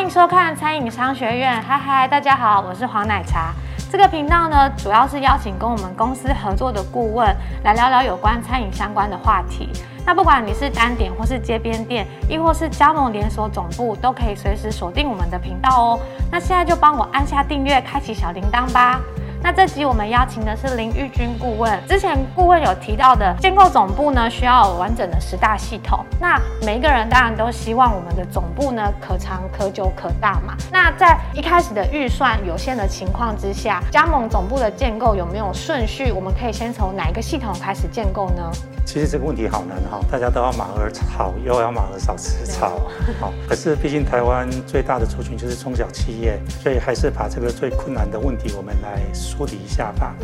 [0.00, 3.52] 欢迎收看餐饮商学院，嗨嗨，大家好，我是黄奶茶。
[3.92, 9.68] 这个频道呢，主要是邀请跟我们公司合作的顾问来聊聊有关餐饮相关的话题。
[10.06, 16.00] 那不管你是单点或是街边店，亦或是加盟连锁总部，都可以随时锁定我们的频道哦。
[16.32, 18.98] 那现在就帮我按下订阅，开启小铃铛吧。
[19.42, 21.78] 那这集我们邀请的是林玉君顾问。
[21.88, 26.04] 之前顾问有提到的建构总部呢，需要完整的十大系统。
[26.20, 30.54] 那每一个人当然都希望我们的总部呢可长可久可大嘛。
[30.70, 36.12] 那在一开始的预算有限的情况之下，加盟总部的建构有没有顺序？
[36.12, 38.50] 我们可以先从哪一个系统开始建构呢？
[38.84, 42.80] 其实这个问题好难哈，大家都要马儿好，又要马儿少吃草。
[43.20, 50.14] 好，可是毕竟台湾最大的族群就是中小企业，所以还是把这个最困难的问题我们来梳理一下吧。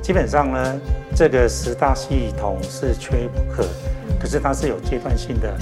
[0.00, 0.80] 基本上呢，
[1.14, 3.66] 这个十大系统是缺一不可，
[4.18, 5.54] 可是它是有阶段性的。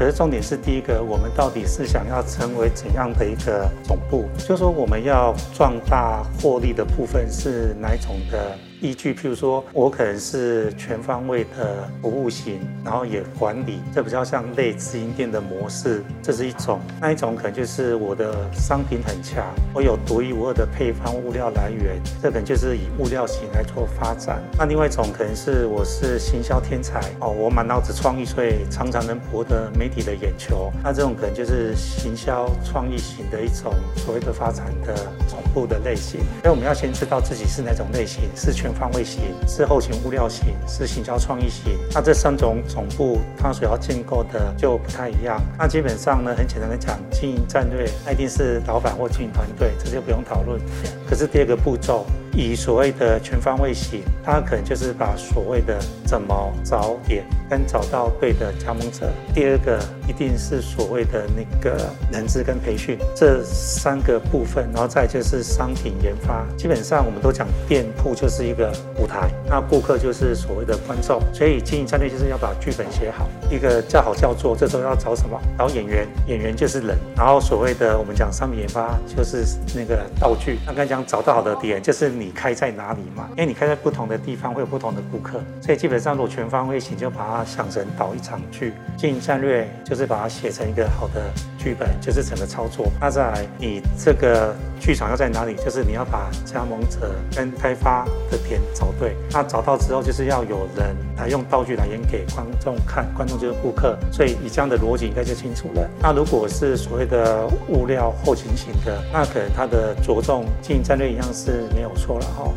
[0.00, 4.24] 可是重点是第一个，我们到底是想要成为怎样的一个总部？
[4.38, 8.56] 就是说我们要壮大获利的部分是哪一种的？
[8.80, 16.80] 依据，譬如说，我可能是全方位的服务型，然后也管理，这比较像类直营店的模式，这是一种。
[16.98, 24.42] 那一种可能就是我的商品很强，我有独一无二的配方物料来源，这可能就是以物料型来做发展。
[24.56, 30.72] 那另外一种可能是我是行销天才哦，我满脑子创意，所以常常能博得媒体的眼球。
[30.82, 34.94] 那这种可能就是行销创意型的一种所谓的发展的
[35.28, 36.20] 总部的类型。
[36.42, 38.70] 所以我们要先知道自己是哪种类型，是全。
[38.80, 45.38] 方位型是后勤物料型是行销创意型，那这三种总部它所要建构的就不太一样。
[45.58, 50.58] 那基本上呢，很简单的讲，经营战略那一定是老板或经营团队，这就不用讨论。
[51.06, 52.06] 可是第二个步骤。
[52.34, 59.10] 以所谓的全方位型，它可能就是把所谓的怎么找点跟找到对的加盟者。
[59.34, 59.78] 第二个
[60.10, 66.44] 一定是所谓的那个人资跟培训这三个部分，然后再就是商品研发。
[66.58, 71.20] 基本上我们都讲店铺就是一个舞台，那顾客就是所谓的观众。
[71.32, 74.54] 所以经营战略就是要把剧本写好，一个叫好叫座。
[74.54, 75.40] 这时候要找什么？
[75.56, 76.98] 找演员，演员就是人。
[77.16, 79.44] 然后所谓的我们讲商品研发就是
[79.74, 80.58] 那个道具。
[80.66, 82.10] 那刚才讲找到好的点就是。
[82.20, 83.28] 你开在哪里嘛？
[83.30, 92.86] 因为你开在不同的地方会有不同的顾客，所以基本上如果全方位型就把它想成导一场剧，经营战略就是是把它写成一个好的剧本，就是整个操作。
[92.98, 95.54] 那再来，你这个剧场要在哪里？
[95.56, 99.14] 就是你要把加盟者跟开发的点找对。
[99.30, 103.98] 那找到之后，就是要有人来用道具来演给观众看，观众就是顾客。
[104.10, 105.90] 所以以这样的逻辑应该就清楚了。
[106.00, 112.18] 那如果是所谓的物料后勤型的，那可能它的着重经营战略一样是没有错。
[112.20, 112.50] 了哈，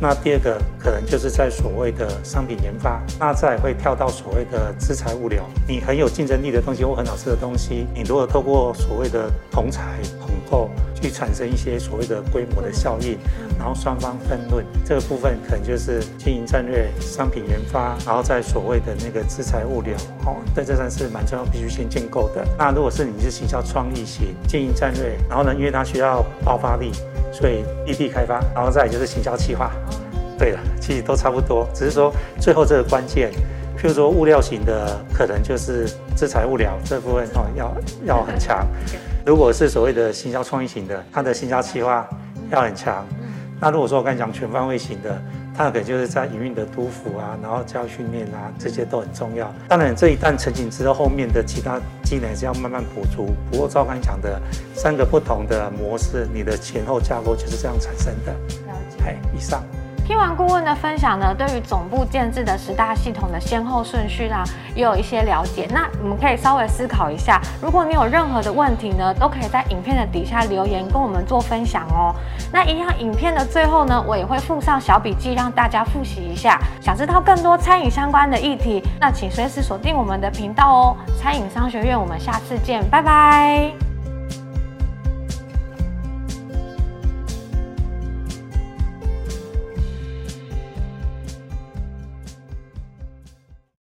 [0.00, 5.44] 那第二个可能就是在所谓的商品研发，那再会跳到所谓的资材物流。
[5.68, 13.18] 你很有竞争力的东西或很好吃的东西，你如果透过所谓的同材统购去产生一些所谓的规模的效应，
[13.58, 19.94] 然后双方分论，这个部分可能就是经营战略、商品研发，然后在所谓的那个资材物流，
[20.24, 22.42] 哦，在，这算是蛮重要，必须先建构的。
[22.56, 26.90] 那如果是你是行销创意型经营战略，然后呢，因为它需要爆发力。
[27.32, 29.70] 所以异地开发，然后再就是行销企划。
[30.38, 33.30] 对了，其实都差不多，只是说最后这个关键，
[33.78, 35.86] 譬如说物料型的，可能就是
[36.16, 37.74] 制材物料这部分哦，要
[38.04, 38.66] 要很强。
[39.24, 42.08] 如果是所谓的行销创意型的，它的行销企划
[42.50, 43.04] 要很强。
[43.60, 45.20] 那如果说我刚才讲全方位型的。
[45.62, 49.52] 它可能就是在营运的督辅啊，然后教训练啊，这些都很重要。
[49.68, 53.34] 当然，这一旦成型之后，后面的其他技能是要慢慢补足。
[53.50, 54.40] 不过，照刚才讲的
[54.74, 58.32] 三个不同的模式，你的前后架构就是这样产生的。
[58.32, 59.04] 了解。
[59.04, 59.62] 哎，以上。
[60.10, 64.42] 听完顾问的分享呢，对于总部建制的十大系统的先后顺序呢，
[64.74, 65.68] 也有一些了解。
[65.70, 72.12] 那我们可以稍微思考一下，如果你有任何的问题呢，都可以在影片的底下留言跟我们做分享哦。
[72.52, 76.58] 那一样，影片的最后呢，我也会附上小笔记，让大家复习一下。
[76.82, 80.96] 想知道更多餐饮相关的议题，那请随时锁定我们的频道哦。
[81.16, 83.89] 餐饮商学院，我们下次见，拜拜。